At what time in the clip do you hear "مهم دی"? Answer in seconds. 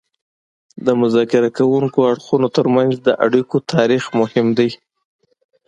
4.19-4.69